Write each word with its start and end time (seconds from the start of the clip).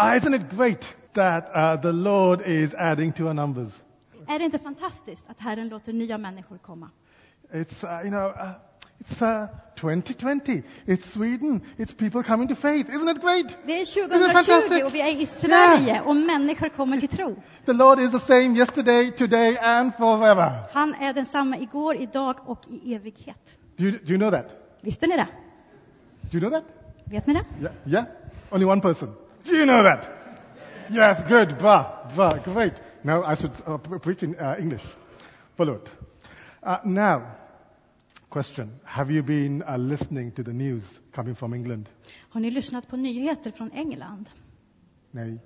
Ah, 0.00 0.14
isn't 0.14 0.34
it 0.34 0.48
great 0.56 0.94
that 1.14 1.50
uh, 1.54 1.76
the 1.76 1.92
Lord 1.92 2.40
is 2.46 2.72
adding 2.74 3.12
to 3.12 3.26
our 3.26 3.34
numbers? 3.34 3.72
Är 4.28 4.38
det 4.38 4.44
inte 4.44 4.58
fantastiskt 4.58 5.24
att 5.28 5.40
Herren 5.40 5.68
låter 5.68 5.92
nya 5.92 6.18
människor 6.18 6.58
komma? 6.58 6.90
It's, 7.52 7.84
uh, 7.84 8.02
you 8.02 8.10
know, 8.10 8.28
uh, 8.28 8.50
it's 8.98 9.22
uh, 9.22 9.48
2020. 9.80 10.62
It's 10.86 11.04
Sweden. 11.12 11.60
It's 11.78 11.92
people 11.94 12.22
coming 12.22 12.48
to 12.48 12.54
faith. 12.54 12.90
Isn't 12.90 13.08
it 13.16 13.22
great? 13.22 13.56
Det 13.66 13.72
är 13.72 13.84
Isn't 13.84 14.04
it 14.04 14.10
2020 14.10 14.32
fantastic? 14.32 14.84
och 14.84 14.94
vi 14.94 15.00
är 15.00 15.20
i 15.22 15.26
Sverige 15.26 16.00
och 16.00 16.16
människor 16.16 16.68
kommer 16.68 17.00
till 17.00 17.08
tro. 17.08 17.36
The 17.66 17.72
Lord 17.72 17.98
is 18.00 18.10
the 18.10 18.18
same 18.18 18.58
yesterday, 18.58 19.10
today, 19.10 19.58
and 19.58 19.94
forever. 19.94 20.52
Han 20.72 20.94
är 20.94 21.12
densamma 21.12 21.58
igår, 21.58 21.96
idag 21.96 22.36
och 22.44 22.60
i 22.68 22.94
evighet. 22.94 23.56
Do 23.76 23.84
you, 23.84 23.92
do 23.92 24.12
you 24.12 24.18
know 24.18 24.30
that? 24.30 24.46
Visste 24.80 25.06
ni 25.06 25.16
det? 25.16 25.28
Do 26.30 26.38
you 26.38 26.40
know 26.40 26.50
that? 26.60 26.64
Vet 27.04 27.26
ni 27.26 27.34
det? 27.34 27.44
Yeah? 27.60 27.72
Yeah? 27.86 28.04
Only 28.50 28.66
one 28.66 28.80
person. 28.80 29.14
Do 29.48 29.56
you 29.56 29.64
know 29.64 29.82
that? 29.82 30.06
Yes, 30.90 31.22
good. 31.26 31.58
Bra, 31.58 32.10
bra, 32.14 32.34
great. 32.44 32.74
Now 33.02 33.24
I 33.24 33.34
should 33.34 33.52
uh, 33.66 33.78
preach 33.78 34.22
in 34.22 34.34
uh, 34.36 34.56
English. 34.58 34.82
Follow 35.56 35.74
it. 35.76 35.88
Uh, 36.62 36.78
now, 36.84 37.36
question. 38.28 38.80
Have 38.84 39.10
you 39.10 39.22
been 39.22 39.62
uh, 39.62 39.78
listening 39.78 40.32
to 40.32 40.42
the 40.42 40.52
news 40.52 40.82
coming 41.12 41.34
from 41.34 41.54
England? 41.54 41.88
Har 42.30 42.40
ni 42.40 42.50
lyssnat 42.50 42.88
på 42.88 42.96
nyheter 42.96 43.50
från 43.50 43.70
England? 43.72 44.30
Nej. 45.10 45.38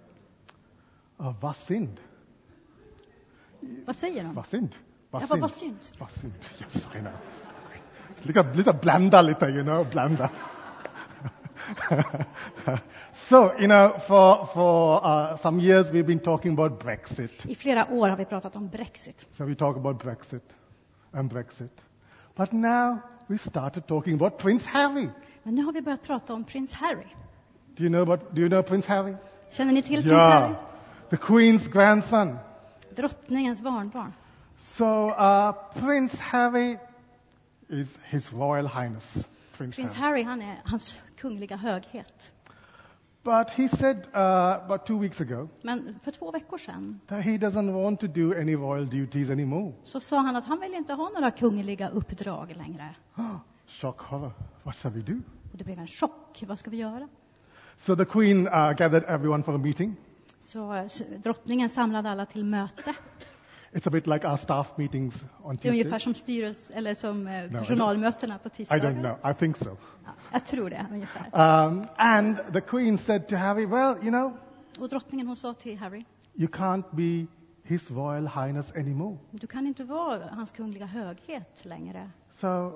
Uh, 1.20 1.34
vad 1.40 1.56
synd. 1.56 2.00
Vad 3.86 3.96
säger 3.96 4.24
de? 4.24 4.34
Vad 4.34 4.46
synd. 4.46 4.74
Vad 5.10 5.22
Ja, 5.22 5.26
vad, 5.30 5.40
vad 5.40 5.50
synd? 5.50 5.78
Vad 5.98 6.10
synd. 6.10 6.34
Yes, 6.60 6.86
I 6.94 6.98
know. 6.98 7.12
Lite, 8.22 8.52
lite 8.54 8.72
blanda 8.72 9.22
lite, 9.22 9.46
you 9.46 9.62
know, 9.62 9.90
blanda. 9.90 10.30
so, 13.14 13.52
you 13.58 13.66
know, 13.66 13.98
for, 14.06 14.46
for 14.46 15.04
uh, 15.04 15.36
some 15.36 15.60
years 15.60 15.90
we've 15.90 16.06
been 16.06 16.20
talking 16.20 16.52
about 16.52 16.80
Brexit. 16.80 17.46
I 17.46 17.54
flera 17.54 17.86
år 17.90 18.08
har 18.08 18.16
vi 18.16 18.24
pratat 18.24 18.56
om 18.56 18.68
Brexit. 18.68 19.26
So 19.36 19.44
we 19.44 19.54
talk 19.54 19.76
about 19.76 20.02
Brexit 20.02 20.42
and 21.12 21.32
Brexit. 21.32 21.70
But 22.36 22.52
now 22.52 22.98
we 23.28 23.38
started 23.38 23.86
talking 23.86 24.14
about 24.14 24.38
Prince 24.38 24.66
Harry. 24.66 25.08
Men 25.42 25.54
nu 25.54 25.62
har 25.62 25.72
vi 25.72 25.82
börjat 25.82 26.02
prata 26.02 26.34
om 26.34 26.44
prins 26.44 26.74
Harry. 26.74 27.06
Do 27.76 27.82
you 27.82 27.90
know 27.90 28.02
about, 28.02 28.34
do 28.34 28.40
you 28.40 28.48
know 28.48 28.62
Prince 28.62 28.88
Harry? 28.88 29.16
Känner 29.50 29.72
ni 29.72 29.82
till 29.82 30.02
prins 30.02 30.22
Harry? 30.22 30.54
The 31.10 31.16
Queen's 31.16 31.68
grandson. 31.68 32.38
Drottningens 32.96 33.60
barnbarn. 33.62 34.12
So 34.62 35.10
uh, 35.10 35.52
Prince 35.74 36.16
Harry 36.20 36.78
is 37.68 37.98
His 38.04 38.32
Royal 38.32 38.66
Highness. 38.66 39.12
Prince, 39.56 39.76
Prins 39.76 39.94
Harry. 39.94 40.22
Harry, 40.22 40.22
han 40.22 40.42
är 40.42 40.60
hans 40.64 40.98
kungliga 41.16 41.56
höghet. 41.56 42.32
But 43.24 43.50
he 43.50 43.68
said 43.68 43.96
uh, 43.96 44.64
about 44.64 44.86
two 44.86 44.98
weeks 44.98 45.20
ago 45.20 45.48
Men 45.62 45.98
för 46.00 46.10
två 46.10 46.30
veckor 46.30 46.58
sedan 46.58 47.00
that 47.06 47.24
he 47.24 47.30
doesn't 47.30 47.72
want 47.72 48.00
to 48.00 48.06
do 48.06 48.32
any 48.40 48.54
royal 48.54 48.90
duties 48.90 49.30
anymore. 49.30 49.72
så 49.84 50.00
sa 50.00 50.18
han 50.18 50.36
att 50.36 50.44
han 50.44 50.60
vill 50.60 50.74
inte 50.74 50.92
ha 50.92 51.08
några 51.08 51.30
kungliga 51.30 51.88
uppdrag 51.88 52.54
längre. 52.56 52.94
Shock 53.66 54.00
horror. 54.00 54.32
What 54.62 54.76
shall 54.76 54.92
we 54.92 55.00
do? 55.00 55.20
Och 55.52 55.58
det 55.58 55.64
blev 55.64 55.78
en 55.78 55.86
chock. 55.86 56.44
Vad 56.46 56.58
ska 56.58 56.70
vi 56.70 56.76
göra? 56.76 57.08
So 57.78 57.96
the 57.96 58.04
Queen 58.04 58.46
uh, 58.46 58.52
gathered 58.52 59.04
everyone 59.08 59.42
for 59.42 59.54
a 59.54 59.58
meeting. 59.58 59.96
Så 60.40 60.74
eh, 60.74 60.84
drottningen 61.22 61.68
samlade 61.68 62.10
alla 62.10 62.26
till 62.26 62.44
möte. 62.44 62.94
It's 63.74 63.86
a 63.86 63.90
bit 63.90 64.06
like 64.06 64.28
our 64.28 64.36
staff 64.36 64.72
meetings 64.76 65.14
on 65.42 65.56
Det 65.62 65.68
är 65.68 65.72
ungefär 65.72 65.90
Tuesday. 65.90 66.00
som 66.00 66.14
styrelse, 66.14 66.74
eller 66.74 66.94
som 66.94 67.26
eh, 67.26 67.50
personalmötena 67.50 68.38
på 68.38 68.48
I 68.48 68.50
don't 68.52 68.54
tisdagar. 68.56 68.92
know. 69.20 69.30
I 69.30 69.34
think 69.34 69.56
so. 69.56 69.76
Ja, 70.04 70.10
jag 70.32 70.44
tror 70.46 70.70
det, 70.70 70.86
ungefär. 70.92 71.66
Um, 71.66 71.86
and 71.96 72.36
the 72.52 72.60
Queen 72.60 72.98
said 72.98 73.28
to 73.28 73.36
Harry, 73.36 73.66
well, 73.66 73.96
you 74.02 74.10
know, 74.10 74.32
Och 74.80 74.88
drottningen 74.88 75.26
hon 75.26 75.36
sa 75.36 75.54
till 75.54 75.78
Harry, 75.78 76.04
you 76.34 76.48
can't 76.48 76.84
be 76.90 77.26
His 77.62 77.90
Royal 77.90 78.26
Highness 78.28 78.72
anymore. 78.72 79.18
du 79.30 79.46
kan 79.46 79.66
inte 79.66 79.84
vara 79.84 80.26
hans 80.32 80.50
kungliga 80.52 80.86
höghet 80.86 81.64
längre. 81.64 82.10
So 82.40 82.72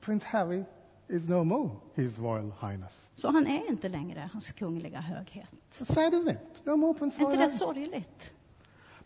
Prince 0.00 0.26
Harry 0.26 0.64
is 1.08 1.28
no 1.28 1.44
more 1.44 1.70
His 1.94 2.18
Royal 2.18 2.52
Highness. 2.60 3.06
Så 3.14 3.30
han 3.30 3.46
är 3.46 3.68
inte 3.70 3.88
längre 3.88 4.30
hans 4.32 4.52
kungliga 4.52 5.00
höghet. 5.00 5.54
Sad, 5.70 6.14
isn't 6.14 6.30
it? 6.32 6.38
No 6.66 6.76
more 6.76 6.98
Prince 6.98 7.16
Är 7.16 7.20
inte 7.24 7.36
Royal 7.36 7.48
det 7.48 7.54
sorgligt? 7.56 8.32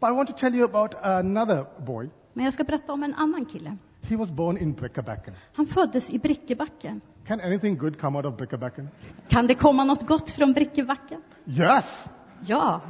But 0.00 0.08
I 0.08 0.12
want 0.12 0.28
to 0.28 0.34
tell 0.36 0.54
you 0.54 0.64
about 0.64 0.94
another 1.02 1.66
boy. 1.78 2.10
Men 2.32 2.44
jag 2.44 2.54
ska 2.54 2.64
berätta 2.64 2.92
om 2.92 3.02
en 3.02 3.14
annan 3.14 3.44
kille. 3.46 3.76
He 4.02 4.16
was 4.16 4.30
born 4.30 4.56
in 4.58 4.72
Brickebacken. 4.72 5.34
Han 5.54 5.66
föddes 5.66 6.10
i 6.10 6.18
Brickebacken. 6.18 7.00
Can 7.26 7.40
anything 7.40 7.76
good 7.78 8.00
come 8.00 8.18
out 8.18 8.26
of 8.26 8.36
Brickebacken? 8.36 8.88
Kan 9.28 9.46
det 9.46 9.54
komma 9.54 9.84
något 9.84 10.06
gott 10.06 10.30
från 10.30 10.52
Brickebacken? 10.52 11.22
Yes! 11.46 12.04
Ja, 12.46 12.80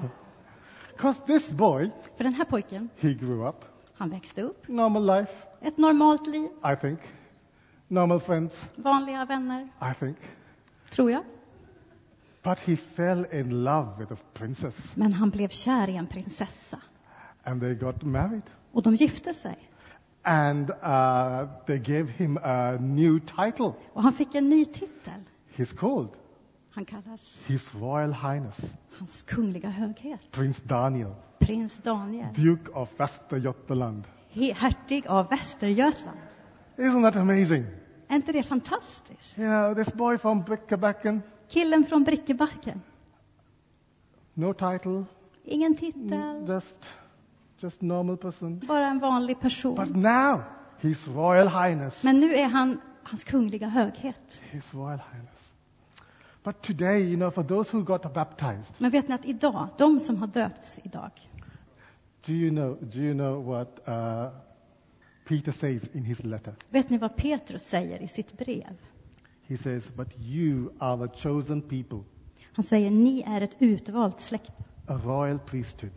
Because 0.97 1.21
this 1.27 1.51
boy, 1.51 1.91
för 2.17 2.25
den 2.25 2.35
här 2.35 2.45
pojken, 2.45 2.89
he 2.99 3.13
grew 3.15 3.49
up. 3.49 3.65
han 3.95 4.11
växte 4.11 4.43
upp. 4.43 4.69
Normal 4.69 5.07
life, 5.07 5.33
Ett 5.61 5.77
normalt 5.79 6.27
liv, 6.27 6.49
I 6.73 6.77
think. 6.81 7.01
Normal 7.89 8.21
friends, 8.21 8.55
vanliga 8.77 9.25
vänner, 9.25 9.69
I 9.91 9.95
think. 9.99 10.17
tror 10.91 11.11
jag. 11.11 11.23
But 12.43 12.59
he 12.59 12.77
fell 12.77 13.27
in 13.33 13.65
love 13.65 13.89
with 13.99 14.13
a 14.13 14.17
princess. 14.33 14.75
Men 14.95 15.13
han 15.13 15.31
blev 15.31 15.49
kär 15.49 15.91
i 15.91 15.97
en 15.97 16.07
prinsessa. 16.07 16.79
And 17.45 17.61
they 17.61 17.75
got 17.75 18.03
married. 18.03 18.43
Och 18.73 18.83
de 18.83 18.95
gifte 18.95 19.35
sig. 19.35 19.57
And 20.23 20.71
uh, 20.71 21.49
they 21.67 21.79
gave 21.79 22.05
him 22.11 22.39
a 22.43 22.73
new 22.81 23.21
title. 23.21 23.73
Och 23.93 24.03
han 24.03 24.13
fick 24.13 24.35
en 24.35 24.49
ny 24.49 24.65
titel. 24.65 25.21
He's 25.57 25.77
called 25.77 26.09
Han 26.71 26.85
kallas 26.85 27.41
His 27.47 27.75
Royal 27.75 28.13
Highness, 28.13 28.57
hans 28.99 29.23
kungliga 29.23 29.69
höghet. 29.69 30.21
Prince 30.31 30.63
Daniel, 30.65 31.15
Prins 31.39 31.77
Daniel. 31.83 32.27
Duke 32.35 32.71
of 32.73 32.89
Västergötland. 33.01 34.05
He- 34.33 34.53
Hertig 34.55 35.07
av 35.07 35.29
Västergötland. 35.31 36.19
Isn't 36.77 37.03
that 37.03 37.17
amazing? 37.17 37.65
Är 38.09 38.17
inte 38.17 38.33
det 38.33 38.43
fantastiskt? 38.43 39.39
You 39.39 39.49
know, 39.49 39.85
this 39.85 39.95
boy 39.95 40.19
from 40.19 40.43
Brickebacken, 40.43 41.23
Killen 41.49 41.85
från 41.85 42.05
Brickebacken. 42.05 42.81
no 44.35 44.53
title, 44.53 45.05
Ingen 45.45 45.75
titel, 45.77 46.45
just, 46.49 46.77
just 47.61 47.83
normal 47.83 48.17
person. 48.17 48.59
bara 48.59 48.87
en 48.87 48.99
vanlig 48.99 49.37
But 49.37 49.43
person. 49.43 49.93
now, 50.03 50.41
His 50.81 51.09
Royal 51.09 51.49
Highness, 51.49 52.03
Men 52.03 52.21
nu 52.21 52.35
är 52.35 52.45
han 52.47 52.81
hans 53.03 53.25
kungliga 53.25 53.69
höghet. 53.69 54.41
His 54.51 54.75
Royal 54.75 55.01
Highness. 55.13 55.53
But 56.45 56.63
today, 56.63 57.03
you 57.03 57.17
know, 57.17 57.31
for 57.31 57.43
those 57.43 57.77
who 57.77 57.83
got 57.85 58.15
baptized, 58.15 58.75
Men 58.79 58.91
vet 58.91 59.09
ni 59.09 59.15
att 59.15 59.25
idag, 59.25 59.69
de 59.79 60.01
som 60.01 60.17
har 60.17 60.27
döpts 60.27 60.79
idag, 60.83 61.11
do 62.27 62.33
you 62.33 62.51
know, 62.51 62.77
do 62.81 62.99
you 62.99 63.15
know 63.15 63.47
what 63.47 63.69
uh, 63.89 64.29
Peter 65.25 65.53
says 65.53 65.89
in 65.93 66.05
his 66.05 66.25
letter? 66.25 66.55
vet 66.71 66.91
ni 66.91 66.99
vad 66.99 67.17
Petrus 67.17 67.63
säger 67.63 68.03
i 68.03 68.09
sitt 68.09 68.39
brev? 68.39 68.77
He 69.47 69.57
says, 69.59 69.89
But 69.97 70.09
you 70.19 70.71
are 70.79 71.09
the 71.09 71.17
chosen 71.19 71.63
people, 71.63 71.99
Han 72.53 72.63
säger, 72.65 72.91
ni 72.91 73.23
är 73.27 73.41
ett 73.41 73.57
utvalt 73.59 74.21
släkte. 74.21 74.53
a 74.87 75.01
royal 75.05 75.39
priesthood, 75.39 75.93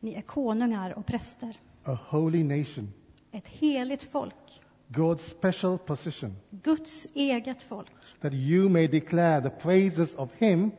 Ni 0.00 0.14
är 0.14 0.20
konungar 0.20 0.98
och 0.98 1.06
präster. 1.06 1.56
a 1.84 1.98
holy 2.08 2.44
nation, 2.44 2.92
Ett 3.32 3.48
heligt 3.48 4.02
folk. 4.02 4.60
God's 4.88 5.30
special 5.30 5.78
possession, 5.78 6.36
Guds 6.50 7.06
eget 7.14 7.62
folk. 7.62 7.90
that 8.20 8.32
you 8.32 8.68
may 8.68 8.86
declare 8.86 9.42
the 9.42 9.50
praises 9.50 10.14
of 10.14 10.30
Him 10.38 10.70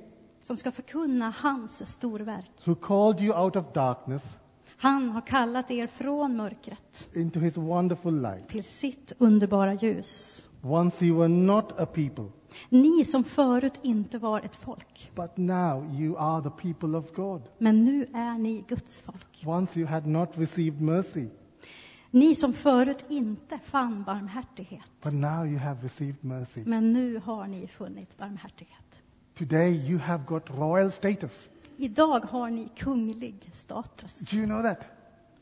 Som 0.42 0.58
ska 0.58 0.72
förkunna 0.72 1.34
hans 1.38 1.92
storverk. 1.92 2.52
who 2.66 2.76
called 2.76 3.22
you 3.22 3.36
out 3.38 3.56
of 3.56 3.66
darkness 3.74 4.24
Han 4.78 5.10
har 5.10 5.22
kallat 5.22 5.72
er 5.72 5.88
från 5.88 6.38
mörkret 6.38 7.10
into 7.14 7.40
His 7.40 7.58
wonderful 7.58 8.22
light. 8.22 8.48
till 8.50 8.64
sitt 8.64 9.14
underbara 9.18 9.74
ljus. 9.74 10.44
Once 10.62 11.06
you 11.06 11.18
were 11.18 11.28
not 11.28 11.72
a 11.80 11.86
people, 11.86 12.26
Ni 12.70 13.06
som 13.06 13.24
förut 13.24 13.80
inte 13.84 14.18
var 14.18 14.42
ett 14.42 14.56
folk, 14.56 15.12
but 15.16 15.38
now 15.38 15.96
you 16.02 16.18
are 16.18 16.44
the 16.44 16.50
people 16.74 16.98
of 16.98 17.12
God. 17.16 17.42
men 17.58 17.86
nu 17.86 18.08
är 18.14 18.38
ni 18.38 18.64
Guds 18.68 19.02
folk. 19.02 19.44
Once 19.46 19.80
you 19.80 19.88
had 19.90 20.08
not 20.08 20.30
received 20.38 20.82
mercy, 20.82 21.28
Ni 22.12 22.36
som 22.36 22.54
förut 22.54 23.06
inte 23.10 23.60
fann 23.60 24.04
barmhärtighet, 24.04 24.86
but 25.04 25.14
now 25.14 25.46
you 25.46 25.58
have 25.58 25.84
received 25.84 26.18
mercy. 26.24 26.64
men 26.66 26.94
nu 26.94 27.20
har 27.20 27.48
ni 27.48 27.68
funnit 27.68 28.18
barmhärtighet. 28.18 28.76
Today 29.38 29.90
you 29.90 30.00
have 30.00 30.24
got 30.28 30.50
royal 30.50 30.92
status. 30.92 31.50
Idag 31.78 32.20
har 32.20 32.50
ni 32.50 32.70
kunglig 32.78 33.50
status. 33.54 34.20
Do 34.20 34.38
you 34.38 34.46
know 34.46 34.62
that? 34.64 34.80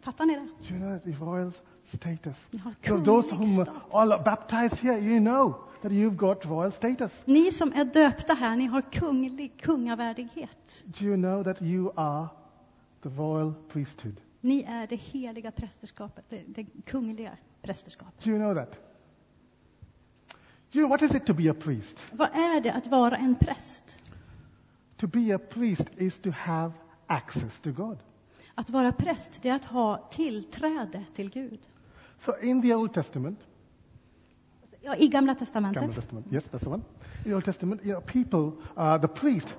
Fattar 0.01 0.25
ni 0.25 0.33
det? 0.35 0.39
Do 0.67 0.75
you 0.75 0.79
know 0.79 0.93
that? 0.93 1.03
The 1.03 1.25
royal 1.25 1.51
status. 1.93 2.35
So 2.87 2.97
those 2.97 3.31
all 3.91 4.11
are 4.13 4.23
baptized 4.23 4.79
here, 4.79 4.97
you 4.97 5.19
know 5.19 5.55
that 5.81 5.91
you've 5.91 6.17
got 6.17 6.45
royal 6.45 6.71
status. 6.71 7.11
Ni 7.25 7.51
som 7.51 7.73
är 7.73 7.85
döpta 7.85 8.33
här, 8.33 8.55
ni 8.55 8.65
har 8.65 8.81
kunglig 8.81 9.61
kungavärdighet. 9.61 10.83
Do 10.85 11.05
you 11.05 11.15
know 11.15 11.43
that 11.43 11.61
you 11.61 11.91
are 11.95 12.27
the 13.01 13.09
royal 13.09 13.53
priesthood? 13.67 14.21
Ni 14.41 14.63
är 14.63 14.87
det 14.87 14.95
heliga 14.95 15.51
prästerskapet, 15.51 16.25
det, 16.29 16.43
det 16.47 16.65
kungliga 16.85 17.31
prästerskapet. 17.61 18.23
Do 18.23 18.29
you 18.29 18.39
know 18.39 18.55
that? 18.55 18.71
Do 20.71 20.79
you 20.79 20.87
know 20.87 20.89
what 20.89 21.01
is 21.01 21.15
it 21.15 21.25
to 21.25 21.33
be 21.33 21.51
a 21.51 21.55
priest? 21.59 21.97
Vad 22.11 22.29
är 22.29 22.61
det 22.61 22.73
att 22.73 22.87
vara 22.87 23.17
en 23.17 23.35
präst? 23.35 23.97
To 24.97 25.07
be 25.07 25.35
a 25.35 25.39
priest 25.49 25.87
is 25.97 26.19
to 26.19 26.29
have 26.31 26.71
access 27.07 27.61
to 27.61 27.71
God. 27.71 27.97
Att 28.55 28.69
vara 28.69 28.91
präst, 28.91 29.41
det 29.41 29.49
är 29.49 29.53
att 29.53 29.65
ha 29.65 29.97
tillträde 30.11 31.03
till 31.15 31.29
Gud. 31.29 31.59
So 32.19 32.33
in 32.41 32.61
the 32.61 32.73
Old 32.73 32.93
Testament, 32.93 33.39
I 34.83 35.07
Gamla 35.07 35.09
Gamla 35.09 35.35
Testamentet 35.35 35.95
Testament, 35.95 36.27
yes, 36.31 36.43
that's 36.45 36.63
the 36.63 36.69
one. 36.69 36.83
In 37.25 37.31
the 37.31 37.35
Old 37.35 37.45
Testament, 37.45 37.81
you 37.83 37.91
know, 37.91 38.01
people, 38.01 38.53
uh, 38.77 38.97
the 38.97 39.07
priest 39.07 39.53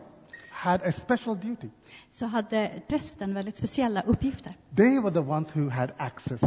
had 0.50 0.80
a 0.82 0.92
special 0.92 1.34
duty. 1.34 1.70
så 2.10 2.26
hade 2.26 2.82
prästen 2.88 3.34
väldigt 3.34 3.56
speciella 3.56 4.02
uppgifter. 4.02 4.54
They 4.76 4.98
were 4.98 5.10
the 5.10 5.30
ones 5.30 5.56
who 5.56 5.68
had 5.68 5.92
access 5.96 6.40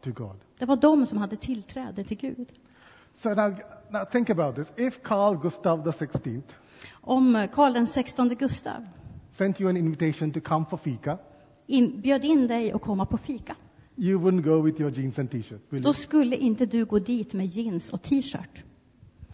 to 0.00 0.12
God. 0.12 0.36
Det 0.58 0.66
var 0.66 0.76
de 0.76 1.06
som 1.06 1.18
hade 1.18 1.36
tillträde 1.36 2.04
till 2.04 2.16
Gud. 2.16 2.52
So 3.14 3.34
now, 3.34 3.54
now 3.90 4.04
think 4.04 4.30
about 4.30 4.54
this. 4.54 4.68
If 4.76 5.02
Carl 5.02 5.36
Gustav 5.36 5.92
XVI 5.92 6.42
Om 7.00 7.48
Karl 7.52 7.72
den 7.72 7.86
16 7.86 8.28
Gustav 8.28 8.86
sent 9.36 9.60
you 9.60 9.70
an 9.70 9.76
invitation 9.76 10.32
to 10.32 10.40
come 10.40 10.66
for 10.70 10.76
fika, 10.76 11.18
in, 11.66 12.00
bjöd 12.00 12.24
in 12.24 12.46
dig 12.46 12.72
att 12.72 12.82
komma 12.82 13.06
på 13.06 13.18
fika, 13.18 13.56
you 13.98 14.18
wouldn't 14.20 14.42
go 14.44 14.62
with 14.62 14.80
your 14.80 14.90
jeans 14.90 15.18
and 15.18 15.30
t-shirt, 15.30 15.60
will 15.70 15.82
då 15.82 15.88
you? 15.88 15.94
skulle 15.94 16.36
inte 16.36 16.66
du 16.66 16.84
gå 16.84 16.98
dit 16.98 17.34
med 17.34 17.46
jeans 17.46 17.90
och 17.90 18.02
t-shirt. 18.02 18.64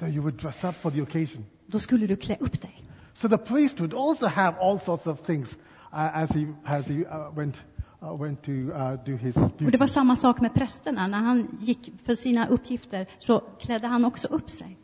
No, 0.00 0.06
you 0.08 0.22
would 0.22 0.34
dress 0.40 0.64
up 0.64 0.74
for 0.82 0.90
the 0.90 1.02
occasion. 1.02 1.44
Då 1.66 1.78
skulle 1.78 2.06
du 2.06 2.16
klä 2.16 2.36
upp 2.40 2.60
dig. 2.62 2.84
So 3.14 3.28
the 3.28 3.38
priest 3.38 3.80
would 3.80 3.94
also 3.94 4.26
have 4.26 4.56
all 4.60 4.78
sorts 4.80 5.06
of 5.06 5.22
things 5.26 5.52
uh, 5.52 6.16
as 6.16 6.30
he 6.30 6.46
as 6.64 6.86
he 6.86 6.94
uh, 6.94 7.36
went 7.36 7.56
uh, 8.02 8.20
went 8.20 8.42
to 8.42 8.52
uh, 8.52 9.04
do 9.06 9.16
his 9.16 9.36
Och 9.36 9.50
det 9.58 9.64
duty. 9.64 9.78
var 9.78 9.86
samma 9.86 10.16
sak 10.16 10.40
med 10.40 10.54
prästerna. 10.54 11.06
När 11.06 11.18
han 11.18 11.48
gick 11.60 11.92
för 12.04 12.14
sina 12.14 12.46
uppgifter 12.48 13.06
så 13.18 13.40
klädde 13.60 13.86
han 13.86 14.04
också 14.04 14.28
upp 14.28 14.50
sig. 14.50 14.78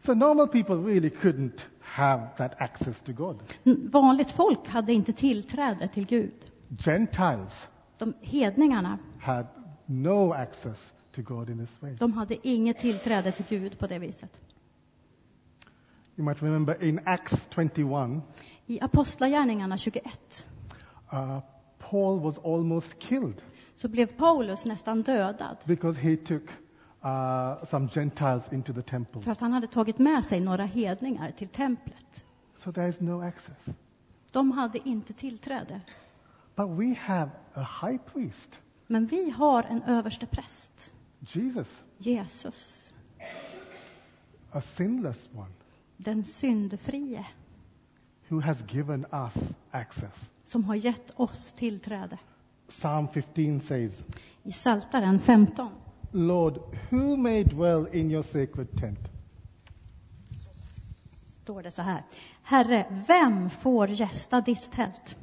So 0.00 0.14
normal 0.14 0.48
people 0.48 0.74
really 0.74 1.08
couldn't 1.10 1.60
have 1.80 2.28
that 2.36 2.60
access 2.60 3.00
to 3.00 3.12
God. 3.12 3.36
Vanligt 3.92 4.30
folk 4.30 4.68
hade 4.68 4.92
inte 4.92 5.12
tillträde 5.12 5.88
till 5.88 6.06
Gud. 6.06 6.34
Gentiles 6.78 7.66
De 7.98 8.14
hedningarna, 8.20 8.98
had 9.18 9.46
no 9.86 10.32
access 10.32 10.92
to 11.12 11.22
God 11.22 11.50
in 11.50 11.66
this 11.66 11.82
way. 11.82 11.94
de 11.94 12.12
hade 12.12 12.48
inget 12.48 12.78
tillträde 12.78 13.32
till 13.32 13.46
Gud 13.48 13.78
på 13.78 13.86
det 13.86 13.98
viset. 13.98 14.40
You 16.16 16.24
might 16.24 16.42
remember 16.42 16.84
in 16.84 17.00
Acts 17.04 17.46
21, 17.54 18.20
I 18.66 18.80
Apostlagärningarna 18.80 19.78
21 19.78 20.46
uh, 21.12 21.38
Paul 21.78 22.20
was 22.20 22.38
almost 22.38 22.98
killed 22.98 23.42
så 23.76 23.88
blev 23.88 24.06
Paulus 24.06 24.66
nästan 24.66 25.02
dödad 25.02 25.56
because 25.64 26.00
he 26.00 26.16
took 26.16 26.42
uh, 27.04 27.64
some 27.64 27.88
Gentiles 27.88 28.52
into 28.52 28.72
the 28.72 28.82
temple. 28.82 29.20
för 29.20 29.30
att 29.30 29.40
han 29.40 29.52
hade 29.52 29.66
tagit 29.66 29.98
med 29.98 30.24
sig 30.24 30.40
några 30.40 30.64
hedningar 30.64 31.30
till 31.30 31.48
templet. 31.48 32.24
So 32.58 32.72
there 32.72 32.88
is 32.88 33.00
no 33.00 33.22
access. 33.22 33.76
De 34.32 34.52
hade 34.52 34.88
inte 34.88 35.12
tillträde. 35.12 35.80
But 36.56 36.68
we 36.68 36.94
have 36.94 37.30
a 37.54 37.62
high 37.62 37.98
priest, 37.98 38.58
Men 38.86 39.06
vi 39.06 39.30
har 39.30 39.62
en 39.62 39.82
överste 39.82 40.26
präst, 40.26 40.92
Jesus, 41.20 41.68
Jesus, 41.98 42.92
a 44.52 44.60
sinless 44.76 45.28
one, 45.34 45.52
den 45.96 46.24
syndfrie, 46.24 47.24
who 48.28 48.40
has 48.40 48.62
given 48.68 49.06
us 49.12 49.34
access. 49.70 50.30
som 50.44 50.64
har 50.64 50.74
gett 50.74 51.10
oss 51.16 51.52
tillträde. 51.52 52.18
Psalm 52.68 53.08
15 53.08 53.60
says, 53.60 54.02
I 54.42 54.50
Psaltaren 54.52 55.20
15 55.20 55.68
Lord, 56.12 56.58
who 56.90 57.16
may 57.16 57.44
dwell 57.44 57.86
in 57.92 58.10
your 58.10 58.22
sacred 58.22 58.78
tent? 58.80 58.98
står 61.42 61.62
det 61.62 61.70
så 61.70 61.82
här. 61.82 62.02
Herre, 62.42 62.86
vem 63.08 63.50
får 63.50 63.88
gästa 63.90 64.40
ditt 64.40 64.72
tält? 64.72 65.16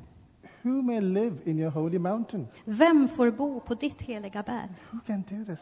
Who 0.64 0.82
may 0.82 1.02
live 1.02 1.38
in 1.46 1.60
your 1.60 1.70
holy 1.72 2.00
mountain? 2.00 2.48
Vem 2.66 3.08
får 3.08 3.32
bo 3.32 3.60
på 3.60 3.74
ditt 3.74 4.02
heliga 4.02 4.44
berg? 4.44 4.70
Who 4.92 5.00
can 5.06 5.22
do 5.30 5.46
this? 5.46 5.60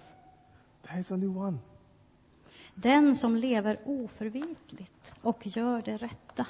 There 0.84 1.00
is 1.00 1.12
only 1.12 1.28
one. 1.28 1.58
Den 2.76 3.16
som 3.16 3.36
lever 3.36 3.78
oförvitligt 3.86 5.14
och 5.22 5.48
gör 5.48 5.82
det 5.82 5.98
rätta. 5.98 6.46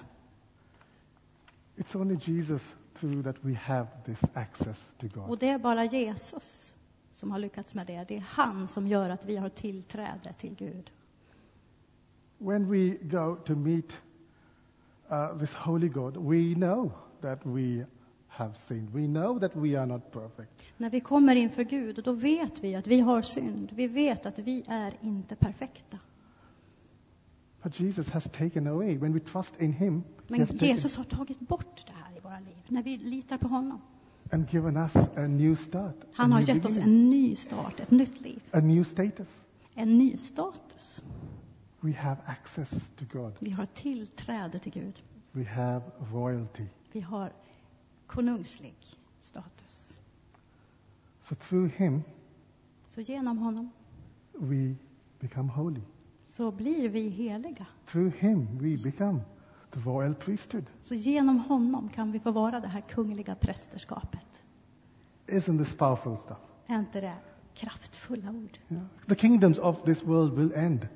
It's 1.75 1.95
only 2.01 2.17
Jesus 2.21 2.75
through 2.93 3.23
that 3.23 3.35
we 3.41 3.53
have 3.55 3.87
this 4.05 4.19
access 4.33 4.77
to 4.97 5.05
Och 5.05 5.27
God. 5.27 5.39
det 5.39 5.49
är 5.49 5.59
bara 5.59 5.85
Jesus 5.85 6.73
som 7.11 7.31
har 7.31 7.39
lyckats 7.39 7.75
med 7.75 7.87
det. 7.87 8.05
Det 8.07 8.15
är 8.15 8.25
han 8.27 8.67
som 8.67 8.87
gör 8.87 9.09
att 9.09 9.25
vi 9.25 9.37
har 9.37 9.49
tillträde 9.49 10.33
till 10.37 10.55
Gud. 10.55 10.91
When 12.37 12.71
we 12.71 12.97
go 13.01 13.35
to 13.45 13.55
meet 13.55 13.97
uh, 15.11 15.39
this 15.39 15.53
holy 15.53 15.89
God, 15.89 16.17
we 16.17 16.55
know 16.55 16.91
that 17.21 17.39
we 17.45 17.85
have 18.31 18.55
sinned. 18.55 18.89
We 18.93 19.07
know 19.07 19.39
that 19.39 19.55
we 19.55 19.79
are 19.79 19.85
not 19.85 20.11
perfect. 20.11 20.51
När 20.77 20.89
vi 20.89 20.99
kommer 21.01 21.35
inför 21.35 21.63
Gud, 21.63 22.01
då 22.03 22.11
vet 22.13 22.63
vi 22.63 22.75
att 22.75 22.87
vi 22.87 22.99
har 22.99 23.21
synd. 23.21 23.71
Vi 23.73 23.87
vet 23.87 24.25
att 24.25 24.39
vi 24.39 24.63
är 24.67 24.93
inte 25.01 25.35
perfekta. 25.35 25.97
But 27.63 27.79
Jesus 27.79 28.09
has 28.09 28.23
taken 28.23 28.67
away. 28.67 28.97
When 28.97 29.13
we 29.13 29.19
trust 29.19 29.61
in 29.61 29.73
Him, 29.73 30.03
Men 30.27 30.39
has 30.39 30.49
taken 30.49 30.67
Jesus 30.67 30.95
har 30.95 31.03
tagit 31.03 31.39
bort 31.39 31.83
det 31.87 31.93
här 31.93 32.17
i 32.17 32.19
våra 32.19 32.39
liv, 32.39 32.57
när 32.67 32.83
vi 32.83 32.97
litar 32.97 33.37
på 33.37 33.47
honom. 33.47 33.81
and 34.31 34.53
given 34.53 34.77
us 34.77 34.95
a 34.95 35.27
new 35.27 35.55
start, 35.55 35.95
a 36.03 36.05
Han 36.13 36.31
har 36.31 36.39
new 36.39 36.49
gett 36.49 36.65
oss 36.65 36.75
beginning, 36.75 37.03
en 37.03 37.09
ny 37.09 37.35
start, 37.35 37.79
ett 37.79 37.91
nytt 37.91 38.21
liv, 38.21 38.41
a 38.51 38.59
new 38.59 38.83
status. 38.83 39.27
en 39.75 39.97
ny 39.97 40.17
status. 40.17 41.01
We 41.79 41.91
have 41.93 42.17
access 42.25 42.69
to 42.95 43.05
God. 43.11 43.33
Vi 43.39 43.51
har 43.51 43.65
tillträde 43.65 44.59
till 44.59 44.71
Gud. 44.71 45.01
We 45.31 45.43
have 45.43 45.81
royalty. 46.11 46.65
Vi 46.91 46.99
har 47.01 47.31
konungslig 48.13 48.75
status. 49.21 49.97
So 51.23 51.35
through 51.35 51.71
Him, 51.77 52.03
Så 52.87 53.01
genom 53.01 53.37
honom 53.37 53.69
we 54.33 54.75
become 55.19 55.49
holy. 55.51 55.81
så 56.25 56.51
blir 56.51 56.89
vi 56.89 57.09
heliga. 57.09 57.65
Through 57.85 58.15
Him, 58.15 58.47
we 58.61 58.77
become 58.91 59.19
the 59.71 59.79
royal 59.79 60.13
priesthood. 60.15 60.65
Så 60.83 60.95
genom 60.95 61.39
honom 61.39 61.89
kan 61.89 62.11
vi 62.11 62.19
få 62.19 62.31
vara 62.31 62.59
det 62.59 62.67
här 62.67 62.81
kungliga 62.81 63.35
prästerskapet. 63.35 64.43
Isn't 65.27 65.57
this 65.57 65.75
powerful 65.77 66.17
stuff? 66.17 66.37
Är 66.67 66.79
inte 66.79 67.01
det 67.01 67.15
kraftfulla 67.53 68.29
ord? 68.29 68.57
Yeah. 68.69 68.83
The 69.07 69.15
kingdoms 69.15 69.59
of 69.59 69.83
this 69.83 70.03
world 70.03 70.33
will 70.33 70.51
end. 70.55 70.87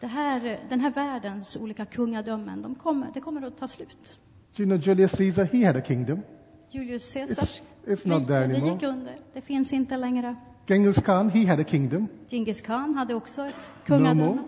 Här, 0.00 0.66
den 0.68 0.80
här 0.80 0.90
världens 0.90 1.56
olika 1.56 1.84
kungadömen, 1.86 2.62
de 2.62 2.74
kommer, 2.74 3.10
det 3.14 3.20
kommer 3.20 3.42
att 3.42 3.56
ta 3.58 3.68
slut. 3.68 4.18
Do 4.56 4.62
you 4.62 4.66
know 4.70 4.88
Julius 4.88 5.10
Caesar? 5.12 5.44
He 5.44 5.66
had 5.66 5.76
a 5.76 5.82
kingdom. 5.86 6.20
Julius 6.70 7.12
Caesars 7.12 7.62
It's, 7.86 8.04
not 8.08 8.26
there 8.26 8.40
rike, 8.40 8.48
det 8.48 8.54
anymore. 8.56 8.72
gick 8.72 8.82
under. 8.82 9.18
Det 9.34 9.40
finns 9.40 9.72
inte 9.72 9.96
längre. 9.96 10.36
Genghis 10.66 10.96
Khan, 10.96 11.30
he 11.30 11.46
had 11.46 11.60
a 11.60 11.64
kingdom. 11.64 12.08
Genghis 12.28 12.60
khan 12.60 12.94
hade 12.94 13.14
också 13.14 13.42
ett 13.46 13.54
No 13.54 13.86
kungadöme. 13.86 14.24
more. 14.24 14.38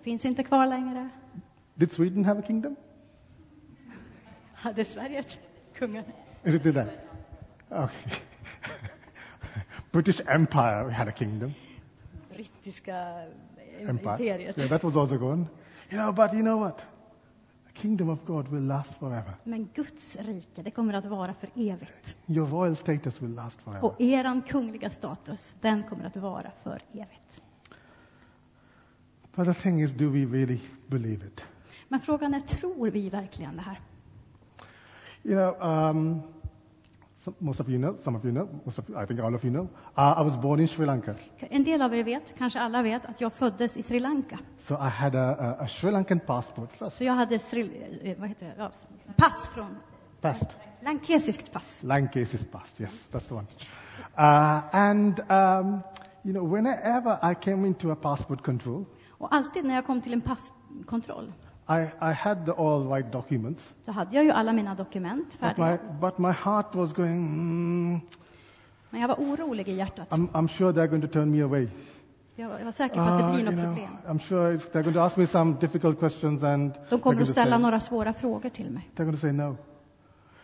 Finns 0.00 0.24
inte 0.24 0.42
kvar 0.42 0.66
längre. 0.66 1.08
Did 1.74 1.92
Sweden 1.92 2.24
have 2.24 2.40
a 2.40 2.42
kingdom? 2.46 2.76
Hade 4.54 4.84
Sverige 4.84 5.18
ett 5.18 5.38
kungadöme? 5.74 6.12
Is 6.44 6.54
it 6.54 6.62
did 6.62 6.74
that? 6.74 6.88
Okay. 7.70 8.12
British 9.92 10.20
Empire 10.26 10.90
had 10.90 11.08
a 11.08 11.12
kingdom. 11.12 11.54
Brittiska 12.34 13.22
Empire. 13.80 13.90
imperiet. 14.16 14.58
Yeah, 14.58 14.68
that 14.68 14.84
was 14.84 14.96
also 14.96 15.16
gone. 15.18 15.46
You 15.90 15.98
know, 15.98 16.12
but 16.12 16.32
you 16.32 16.42
know 16.42 16.58
what? 16.60 16.80
Kingdom 17.80 18.08
of 18.08 18.18
God 18.26 18.48
will 18.48 18.66
last 18.66 18.94
forever. 18.94 19.34
Men 19.44 19.68
Guds 19.74 20.16
rike, 20.16 20.62
det 20.62 20.70
kommer 20.70 20.94
att 20.94 21.04
vara 21.04 21.34
för 21.34 21.50
evigt. 21.54 22.16
Your 22.26 22.46
royal 22.46 22.76
status 22.76 23.22
will 23.22 23.34
last 23.34 23.60
forever. 23.60 23.84
Och 23.84 24.00
eran 24.00 24.42
kungliga 24.42 24.90
status, 24.90 25.54
den 25.60 25.82
kommer 25.82 26.04
att 26.04 26.16
vara 26.16 26.50
för 26.62 26.82
evigt. 26.92 27.42
But 29.34 29.46
the 29.46 29.54
thing 29.54 29.82
is, 29.82 29.92
do 29.92 30.10
we 30.10 30.24
really 30.24 30.60
believe 30.86 31.26
it? 31.26 31.44
Men 31.88 32.00
frågan 32.00 32.34
är, 32.34 32.40
tror 32.40 32.90
vi 32.90 33.10
verkligen 33.10 33.56
det 33.56 33.62
här? 33.62 33.80
You 35.22 35.34
know, 35.34 35.68
um, 35.68 36.22
some, 37.18 37.36
most 37.40 37.60
of 37.60 37.68
you 37.68 37.78
know, 37.78 37.96
some 37.98 38.16
of 38.16 38.24
you 38.24 38.32
know, 38.32 38.48
most 38.64 38.78
of 38.78 38.84
I 38.96 39.06
think 39.06 39.20
all 39.20 39.34
of 39.34 39.44
you 39.44 39.50
know. 39.50 39.68
Uh, 39.96 40.14
I 40.16 40.22
was 40.22 40.36
born 40.36 40.60
in 40.60 40.68
Sri 40.68 40.86
Lanka. 40.86 41.14
En 41.50 41.64
del 41.64 41.82
av 41.82 41.94
er 41.94 42.04
vet, 42.04 42.34
kanske 42.38 42.60
alla 42.60 42.82
vet, 42.82 43.06
att 43.06 43.20
jag 43.20 43.32
föddes 43.32 43.76
i 43.76 43.82
Sri 43.82 44.00
Lanka. 44.00 44.38
So 44.58 44.74
I 44.74 44.88
had 44.88 45.14
a, 45.14 45.36
a, 45.40 45.64
a 45.64 45.68
Sri 45.68 45.90
Lankan 45.90 46.20
passport 46.20 46.72
first. 46.72 46.96
Så 46.96 47.04
jag 47.04 47.12
hade 47.12 47.38
Sri, 47.38 47.82
eh, 48.02 48.18
vad 48.18 48.28
heter 48.28 48.46
det? 48.46 48.70
Pass 49.16 49.46
från, 49.54 49.76
Past. 50.20 50.56
lankesiskt 50.80 51.52
pass. 51.52 51.78
Lankesis 51.82 52.44
past, 52.52 52.80
yes, 52.80 53.08
that's 53.12 53.28
the 53.28 53.34
one. 53.34 53.46
Uh, 54.18 54.74
and, 54.74 55.20
um, 55.30 55.80
you 56.24 56.32
know, 56.32 56.54
whenever 56.54 57.18
I 57.32 57.34
came 57.34 57.66
into 57.66 57.90
a 57.92 57.96
passport 57.96 58.42
control, 58.42 58.84
Och 59.18 59.34
alltid 59.34 59.64
när 59.64 59.74
jag 59.74 59.86
kom 59.86 60.00
till 60.00 60.12
en 60.12 60.20
passkontroll, 60.20 61.32
I, 61.68 61.82
I 62.00 62.12
had 62.12 62.44
the 62.46 62.52
all 62.52 62.88
right 62.96 63.12
documents, 63.12 63.74
så 63.84 63.92
hade 63.92 64.14
jag 64.16 64.24
ju 64.24 64.30
alla 64.30 64.52
mina 64.52 64.74
dokument 64.74 65.36
but 65.40 65.56
my, 65.58 65.76
but 66.00 66.18
my 66.18 66.32
heart 66.32 66.74
was 66.74 66.92
going, 66.92 67.16
mm, 67.16 68.00
Men 68.90 69.00
jag 69.00 69.08
var 69.08 69.16
orolig 69.16 69.68
i 69.68 69.72
hjärtat. 69.74 70.10
I'm, 70.10 70.28
I'm 70.32 70.48
sure 70.48 70.72
they're 70.72 70.86
going 70.88 71.02
to 71.02 71.08
turn 71.08 71.30
me 71.30 71.42
away. 71.42 71.68
Jag 72.36 72.48
var, 72.48 72.58
jag 72.58 72.64
var 72.64 72.72
säker 72.72 72.94
på 72.94 73.00
att 73.00 73.18
det 73.18 73.24
Uh, 73.24 73.30
blir 73.30 73.40
you 73.40 73.50
något 73.50 73.54
know, 73.54 73.74
problem. 73.74 73.96
I'm 74.08 74.18
sure 74.18 74.54
it's, 74.56 74.70
they're 74.72 74.82
going 74.82 74.94
to 74.94 75.00
ask 75.00 75.16
me 75.16 75.26
some 75.26 75.56
difficult 75.60 75.98
questions 76.00 76.42
and 76.42 76.72
De 76.72 76.78
they're 76.78 76.88
kommer 76.88 77.00
going 77.02 77.18
att 77.18 77.26
to 77.26 77.32
ställa 77.32 77.56
say, 77.56 77.62
några 77.62 77.80
svåra 77.80 78.12
frågor 78.12 78.48
till 78.50 78.70
mig. 78.70 78.88
they're 78.96 79.04
going 79.04 79.16
to 79.16 79.20
say 79.20 79.32
no. 79.32 79.56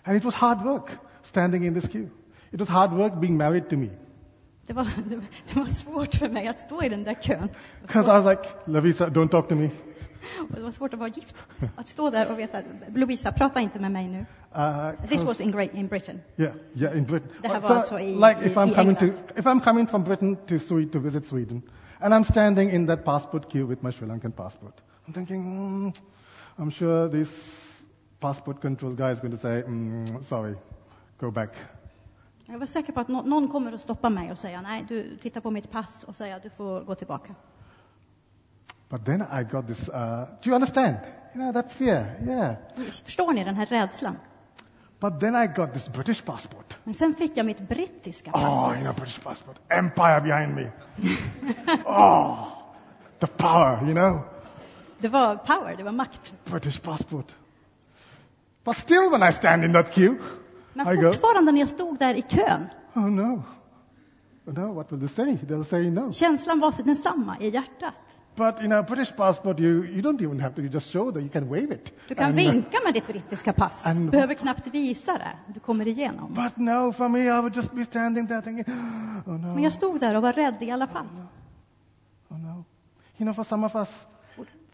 And 0.04 0.16
it 0.16 0.24
was 0.24 0.34
hard 0.34 0.62
work 0.64 0.90
standing 1.22 1.64
in 1.66 1.74
this 1.74 1.88
queue. 1.88 2.08
It 2.50 2.60
was 2.60 2.68
hard 2.68 2.92
work 2.92 3.12
being 3.20 3.36
married 3.36 3.68
to 3.70 3.76
me. 3.76 3.88
Det 4.66 4.72
var, 4.72 4.84
det, 5.08 5.16
var, 5.16 5.24
det 5.54 5.60
var 5.60 5.66
svårt 5.66 6.14
för 6.14 6.28
mig 6.28 6.48
att 6.48 6.60
stå 6.60 6.82
i 6.82 6.88
den 6.88 7.04
där 7.04 7.14
kön. 7.14 7.48
Because 7.82 8.10
I 8.10 8.20
was 8.20 8.24
like, 8.30 8.48
Lavisa, 8.66 9.08
don't 9.08 9.28
talk 9.28 9.48
to 9.48 9.54
me. 9.54 9.70
Det 10.48 10.60
var 10.62 10.70
svårt 10.70 10.92
att 10.94 10.98
vara 11.00 11.08
gift. 11.08 11.44
Att 11.76 11.88
stå 11.88 12.10
där 12.10 12.30
och 12.32 12.38
veta, 12.38 12.62
Lovisa, 12.94 13.32
prata 13.32 13.60
inte 13.60 13.78
med 13.78 13.92
mig 13.92 14.08
nu. 14.08 14.26
Uh, 14.56 15.08
This 15.08 15.24
was 15.24 15.40
in, 15.40 15.50
Great, 15.52 15.74
in 15.74 15.86
Britain. 15.88 16.20
Yeah, 16.36 16.54
yeah, 16.74 16.98
in 16.98 17.04
Britain. 17.04 17.30
Det 17.42 17.48
här 17.48 17.60
var 17.60 17.68
So, 17.68 17.74
alltså 17.74 17.98
i- 18.00 18.14
like 18.14 18.36
if 18.46 18.56
I'm 18.56 18.70
i 18.70 18.74
coming 18.74 18.96
to, 18.96 19.04
England. 19.04 19.24
if 19.36 19.44
I'm 19.46 19.60
coming 19.60 19.86
from 19.86 20.04
Britain 20.04 20.36
to 20.36 20.58
Sweden 20.58 20.90
to 20.90 20.98
visit 20.98 21.26
Sweden, 21.26 21.62
and 22.00 22.14
I'm 22.14 22.24
standing 22.30 22.70
in 22.70 22.86
that 22.86 23.04
passport 23.04 23.50
queue 23.52 23.66
with 23.66 23.82
my 23.84 23.92
Sri 23.92 24.06
Lankan 24.08 24.32
passport, 24.32 24.74
I'm 25.06 25.12
thinking, 25.12 25.44
mm, 25.46 25.92
I'm 26.58 26.70
sure 26.70 27.08
this 27.10 27.30
passport 28.20 28.60
control 28.60 28.92
guy 28.94 29.12
is 29.12 29.20
going 29.20 29.32
to 29.36 29.40
say, 29.40 29.62
mm, 29.62 30.22
sorry, 30.22 30.54
go 31.20 31.30
back. 31.30 31.50
Jag 32.46 32.58
var 32.58 32.66
säker 32.66 32.92
på 32.92 33.00
att 33.00 33.08
nå- 33.08 33.22
någon 33.22 33.48
kommer 33.48 33.72
att 33.72 33.80
stoppa 33.80 34.10
mig 34.10 34.30
och 34.32 34.38
säga, 34.38 34.62
nej, 34.62 34.84
du 34.88 35.16
tittar 35.16 35.40
på 35.40 35.50
mitt 35.50 35.70
pass 35.70 36.04
och 36.08 36.14
säga, 36.14 36.38
du 36.42 36.50
får 36.50 36.80
gå 36.80 36.94
tillbaka. 36.94 37.34
But 38.94 39.04
then 39.04 39.22
I 39.22 39.42
got 39.42 39.66
this. 39.66 39.88
Uh, 39.88 40.26
do 40.40 40.50
you 40.50 40.54
understand? 40.54 40.98
You 41.34 41.40
know 41.40 41.52
that 41.52 41.72
fear, 41.72 42.16
yeah. 42.26 42.56
Förstår 43.04 43.32
ni 43.32 43.44
den 43.44 43.54
här 43.56 43.66
rädslan? 43.66 44.16
But 45.00 45.20
then 45.20 45.34
I 45.34 45.46
got 45.46 45.72
this 45.72 45.88
British 45.88 46.24
passport. 46.24 46.76
Men 46.84 46.94
sen 46.94 47.14
fick 47.14 47.36
jag 47.36 47.46
mitt 47.46 47.68
brittiska 47.68 48.30
Oh, 48.30 48.68
pass. 48.68 48.76
you 48.76 48.84
know, 48.84 48.94
British 48.94 49.20
passport, 49.22 49.56
empire 49.68 50.20
behind 50.20 50.54
me. 50.54 50.70
oh, 51.86 52.48
the 53.18 53.26
power, 53.26 53.78
you 53.84 53.94
know. 53.94 54.20
Det 54.98 55.08
var 55.08 55.36
power, 55.36 55.74
det 55.76 55.82
var 55.82 55.92
makt. 55.92 56.34
British 56.44 56.82
passport. 56.82 57.34
But 58.64 58.76
still, 58.76 59.10
when 59.10 59.28
I 59.28 59.32
stand 59.32 59.64
in 59.64 59.72
that 59.72 59.92
queue, 59.92 60.16
Men 60.74 60.88
I 60.88 60.96
go, 60.96 61.12
fortfarande 61.12 61.52
när 61.52 61.60
jag 61.60 61.68
stod 61.68 61.98
där 61.98 62.14
i 62.14 62.22
kön, 62.22 62.66
oh 62.94 63.10
no. 63.10 63.42
Oh 64.46 64.54
no, 64.54 64.74
what 64.74 64.92
will 64.92 65.00
they 65.00 65.08
say? 65.08 65.38
They'll 65.46 65.64
say 65.64 65.90
no. 65.90 66.12
känslan 66.12 66.60
var 66.60 66.84
densamma 66.84 67.36
i 67.40 67.50
hjärtat. 67.50 67.94
But 68.36 68.60
in 68.60 68.72
a 68.72 68.82
British 68.82 69.12
passport, 69.16 69.60
you, 69.60 69.84
you 69.84 70.02
don't 70.02 70.20
even 70.22 70.40
have 70.40 70.54
to, 70.54 70.62
you 70.62 70.68
just 70.68 70.90
show 70.90 71.10
that 71.12 71.22
you 71.22 71.28
can 71.28 71.48
wave 71.48 71.70
it. 71.74 71.92
Du 72.08 72.14
kan 72.14 72.24
And, 72.24 72.38
uh, 72.38 72.52
vinka 72.52 72.78
med 72.84 72.94
ditt 72.94 73.06
brittiska 73.06 73.52
pass. 73.52 73.86
And- 73.86 74.04
Du 74.06 74.10
behöver 74.10 74.34
knappt 74.34 74.66
visa 74.66 75.12
det. 75.18 75.36
Du 75.54 75.60
kommer 75.60 75.88
igenom. 75.88 76.34
But 76.34 76.56
no, 76.56 76.92
for 76.92 77.08
me, 77.08 77.20
I 77.20 77.40
would 77.40 77.56
just 77.56 77.72
be 77.72 77.84
standing 77.84 78.26
there 78.28 78.42
thinking, 78.42 78.64
oh 79.26 79.32
no, 79.32 79.54
Men 79.54 79.62
jag 79.62 79.72
stod 79.72 80.00
där 80.00 80.16
och 80.16 80.22
var 80.22 80.32
rädd 80.32 80.62
i 80.62 80.70
alla 80.70 80.86
fall. 80.86 81.06
oh 82.28 82.38
no. 82.38 82.64
You 83.16 83.24
know, 83.24 83.34
for 83.34 83.44
some 83.44 83.66
of 83.66 83.74
us, 83.74 83.88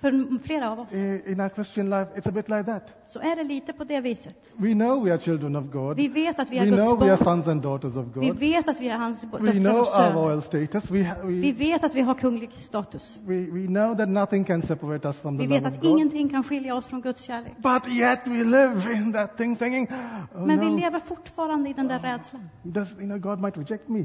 För 0.01 0.39
flera 0.39 0.71
av 0.71 0.81
oss 0.81 0.95
in 0.95 1.41
our 1.41 1.49
Christian 1.49 1.91
life, 1.91 2.07
it's 2.17 2.29
a 2.29 2.33
bit 2.33 2.49
like 2.49 2.65
that. 2.65 2.83
så 3.09 3.19
är 3.21 3.37
det 3.37 3.45
lite 3.45 3.73
på 3.73 3.85
det 3.85 4.01
viset. 4.01 4.53
We 4.57 4.73
know 4.75 5.05
we 5.05 5.13
are 5.13 5.21
children 5.21 5.57
of 5.57 5.65
God. 5.73 5.97
Vi 5.97 6.09
vet 6.09 6.39
att 6.39 6.51
vi 6.51 6.59
är 6.59 6.65
We 6.65 6.71
know 6.71 6.87
Guds 6.99 7.03
we 7.03 7.13
are 7.13 7.17
barn. 7.17 7.25
sons 7.37 7.49
and 7.49 7.63
daughters 7.63 7.97
of 7.97 8.07
Vi 8.17 8.29
God. 8.29 8.39
vet 8.39 8.69
att 8.69 8.81
vi 8.81 8.89
är 8.89 8.97
hans 8.97 9.25
We 9.25 9.39
döttrar 9.39 9.53
know 9.61 9.73
och 9.75 9.79
our 9.81 9.85
söner. 9.87 10.13
royal 10.15 10.43
status. 10.43 10.91
We, 10.91 11.05
ha, 11.05 11.15
Vi 11.25 11.53
we, 11.53 11.59
vet 11.59 11.85
att 11.85 11.95
vi 11.95 12.01
har 12.01 12.15
kunglig 12.15 12.51
status. 12.59 13.21
we, 13.27 13.35
we 13.41 13.67
know 13.67 13.97
that 13.97 14.09
nothing 14.09 14.45
can 14.45 14.63
separate 14.63 15.09
us 15.09 15.21
from 15.21 15.39
the 15.39 15.47
Vi 15.47 15.55
vet 15.55 15.67
att 15.67 15.85
ingenting 15.85 16.29
kan 16.29 16.45
skilja 16.45 16.75
oss 16.75 16.87
från 16.89 17.01
Guds 17.01 17.23
kärlek. 17.23 17.53
But 17.57 17.93
yet 17.93 18.21
we 18.25 18.45
live 18.45 18.93
in 18.95 19.13
that 19.13 19.37
thing 19.37 19.57
thinking, 19.57 19.89
oh 20.35 20.47
Men 20.47 20.61
vi 20.61 20.67
no, 20.71 20.77
lever 20.77 21.01
fortfarande 21.01 21.71
i 21.71 21.73
den 21.73 21.89
där 21.89 21.99
rädslan. 21.99 22.49
does, 22.63 22.93
you 22.93 23.01
know, 23.07 23.19
God 23.19 23.41
might 23.41 23.57
reject 23.57 23.89
me. 23.89 24.05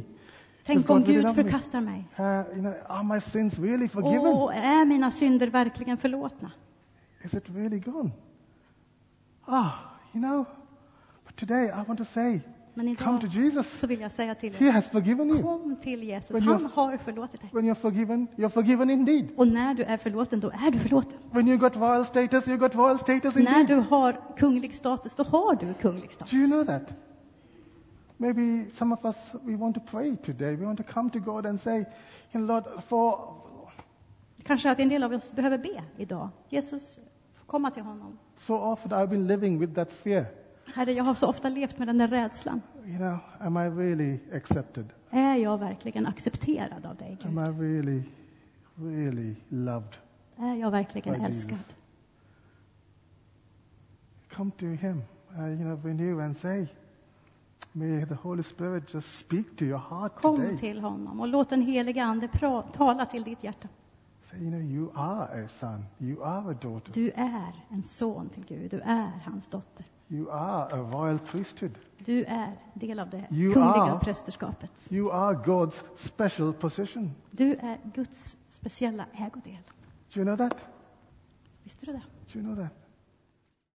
Tänk 0.65 0.89
om 0.89 1.03
Gud 1.03 1.35
förkastar 1.35 1.81
mig. 1.81 2.07
Uh, 2.19 2.25
you 2.25 2.59
know, 2.59 2.73
are 2.87 3.03
my 3.03 3.19
sins 3.21 3.59
really 3.59 3.87
forgiven? 3.87 4.33
Och 4.33 4.53
är 4.53 4.85
mina 4.85 5.11
synder 5.11 5.47
verkligen 5.47 5.97
förlåtna? 5.97 6.51
Is 7.23 7.33
it 7.33 7.43
really 7.55 7.79
gone? 7.79 8.11
Ah, 9.45 9.69
you 10.13 10.21
know, 10.23 10.45
but 11.27 11.35
today 11.35 11.65
I 11.65 11.83
want 11.87 11.99
to 11.99 12.05
say, 12.05 12.39
Men 12.73 12.95
come 12.95 13.19
to 13.19 13.25
idag 13.27 13.35
Jesus. 13.43 13.79
så 13.79 13.87
vill 13.87 13.99
jag 14.01 14.11
säga 14.11 14.35
till 14.35 14.53
He 14.53 14.67
er, 14.67 14.71
has 14.71 14.89
forgiven 14.89 15.29
you. 15.29 15.41
kom 15.41 15.75
till 15.81 16.03
Jesus. 16.03 16.29
Jag- 16.29 16.41
Han 16.51 16.65
har 16.73 16.97
förlåtit 16.97 17.41
dig. 17.41 17.49
When 17.53 17.65
you're 17.65 17.75
forgiven, 17.81 18.27
you're 18.35 18.49
forgiven 18.49 18.89
indeed. 18.89 19.27
Och 19.37 19.47
när 19.47 19.73
du 19.73 19.83
är 19.83 19.97
förlåten, 19.97 20.39
då 20.39 20.49
är 20.49 20.71
du 20.71 20.79
förlåten. 20.79 21.17
When 21.31 21.47
you 21.47 21.57
got 21.57 21.75
royal 21.77 22.05
status, 22.05 22.47
you 22.47 22.57
got 22.57 22.75
royal 22.75 22.99
status 22.99 23.35
När 23.35 23.41
indeed. 23.41 23.67
du 23.67 23.75
har 23.75 24.19
kunglig 24.37 24.75
status, 24.75 25.15
då 25.15 25.23
har 25.23 25.55
du 25.55 25.73
kunglig 25.73 26.11
status. 26.11 26.31
Do 26.31 26.37
you 26.37 26.47
know 26.47 26.63
that? 26.65 26.83
Maybe 28.17 28.69
some 28.73 28.93
of 28.93 29.05
us, 29.05 29.17
we 29.45 29.55
want 29.55 29.75
to 29.75 29.81
pray 29.91 30.15
today. 30.15 30.55
We 30.55 30.65
want 30.65 30.77
to 30.77 30.93
come 30.93 31.09
to 31.09 31.19
God 31.19 31.45
and 31.45 31.61
say, 31.61 31.85
you 32.31 32.45
Lord, 32.45 32.63
for 32.87 33.35
Kanske 34.43 34.71
att 34.71 34.79
en 34.79 34.89
del 34.89 35.03
av 35.03 35.13
oss 35.13 35.31
behöver 35.31 35.57
be 35.57 35.83
idag. 35.97 36.29
Jesus, 36.49 36.99
komma 37.45 37.71
till 37.71 37.83
honom. 37.83 38.17
so 38.37 38.55
often 38.55 38.91
I've 38.91 39.07
been 39.09 39.27
living 39.27 39.59
with 39.59 39.73
that 39.73 39.91
fear. 39.91 40.25
Herre, 40.73 40.91
jag 40.93 41.03
har 41.03 41.13
så 41.13 41.27
ofta 41.27 41.49
levt 41.49 41.77
med 41.77 41.87
den 41.87 41.97
där 41.97 42.07
rädslan. 42.07 42.61
You 42.85 42.97
know, 42.97 43.17
am 43.39 43.57
I 43.57 43.69
really 43.69 44.19
accepted? 44.33 44.93
Är 45.09 45.35
jag 45.35 45.57
verkligen 45.57 46.05
accepterad 46.07 46.85
av 46.85 46.95
dig, 46.95 47.17
Am 47.23 47.35
Gud? 47.35 47.45
I 47.45 47.63
really, 47.63 48.03
really 48.75 49.35
loved? 49.49 49.95
Är 50.37 50.55
jag 50.55 50.71
verkligen 50.71 51.21
älskad? 51.21 51.73
Come 54.33 54.51
to 54.51 54.65
Him, 54.65 55.03
uh, 55.37 55.47
you 55.47 55.57
know, 55.63 55.85
renew 55.85 56.19
and 56.25 56.37
say, 56.37 56.67
may 57.75 58.05
the 58.05 58.15
Holy 58.15 58.43
Spirit 58.43 58.93
just 58.93 59.17
speak 59.17 59.57
to 59.57 59.65
your 59.65 59.79
heart 59.79 60.15
Kom 60.15 60.35
today. 60.37 60.57
till 60.57 60.79
honom 60.79 61.19
och 61.19 61.27
låt 61.27 61.49
den 61.49 61.61
heliga 61.61 62.03
Ande 62.03 62.27
tala 62.73 63.05
till 63.05 63.23
ditt 63.23 63.43
hjärta. 63.43 63.67
Say, 64.31 64.39
you 64.39 64.49
know, 64.49 64.61
you 64.61 64.91
are 64.95 65.45
a 65.45 65.47
son, 65.59 65.85
you 65.99 66.23
are 66.23 66.51
a 66.51 66.57
daughter, 66.61 66.91
Du 66.93 67.11
är 67.11 67.53
en 67.69 67.83
son 67.83 68.29
till 68.29 68.45
Gud. 68.45 68.71
Du 68.71 68.79
är 68.79 69.11
hans 69.25 69.47
dotter. 69.49 69.85
you 70.07 70.29
are 70.31 70.63
a 70.73 70.89
royal 70.91 71.19
priesthood, 71.19 71.71
Du 72.05 72.23
är 72.23 72.51
del 72.73 72.99
av 72.99 73.09
det 73.09 73.25
You 73.31 73.53
kungliga 73.53 73.83
are- 73.95 73.99
prästerskapet. 73.99 74.71
you 74.89 75.11
are 75.11 75.35
God's 75.35 75.83
special 75.95 76.53
possession. 76.53 77.11
Du 77.31 77.53
är 77.55 77.77
Guds 77.93 78.37
speciella 78.49 79.05
ägodel. 79.13 79.57
Do 80.13 80.19
you 80.19 80.25
know 80.25 80.37
that? 80.37 80.57
Visste 81.63 81.85
du 81.85 81.91
det? 81.91 82.01
Do 82.33 82.39
you 82.39 82.43
know 82.43 82.55
that? 82.65 82.73